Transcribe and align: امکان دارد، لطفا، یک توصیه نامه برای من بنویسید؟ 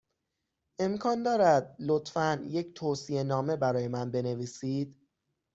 امکان 0.79 1.23
دارد، 1.23 1.75
لطفا، 1.79 2.43
یک 2.47 2.73
توصیه 2.73 3.23
نامه 3.23 3.55
برای 3.55 3.87
من 3.87 4.11
بنویسید؟ 4.11 4.99